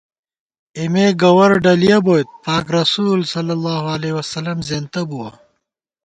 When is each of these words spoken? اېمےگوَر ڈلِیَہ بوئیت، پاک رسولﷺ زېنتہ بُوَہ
اېمےگوَر 0.77 1.51
ڈلِیَہ 1.63 1.97
بوئیت، 2.05 2.27
پاک 2.43 2.65
رسولﷺ 2.77 4.57
زېنتہ 4.67 5.01
بُوَہ 5.09 5.29